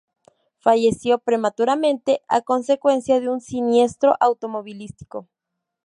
[0.57, 5.29] Falleció prematuramente a consecuencia de un siniestro automovilístico.